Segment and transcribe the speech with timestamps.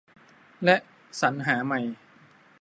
[0.65, 0.77] และ
[1.21, 1.81] สรรหาใหม่